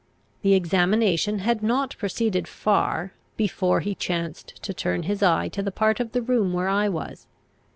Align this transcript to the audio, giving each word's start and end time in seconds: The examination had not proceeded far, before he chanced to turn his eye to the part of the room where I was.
The 0.41 0.55
examination 0.55 1.37
had 1.45 1.61
not 1.61 1.95
proceeded 1.99 2.47
far, 2.47 3.13
before 3.37 3.81
he 3.81 3.93
chanced 3.93 4.55
to 4.63 4.73
turn 4.73 5.03
his 5.03 5.21
eye 5.21 5.47
to 5.49 5.61
the 5.61 5.71
part 5.71 5.99
of 5.99 6.11
the 6.13 6.23
room 6.23 6.53
where 6.53 6.69
I 6.69 6.89
was. 6.89 7.27